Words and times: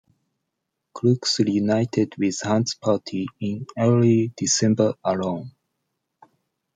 Crooks 0.95 1.37
reunited 1.41 2.15
with 2.17 2.41
Hunt's 2.41 2.73
party 2.73 3.27
in 3.39 3.67
early 3.77 4.33
December 4.35 4.95
alone. 5.03 5.51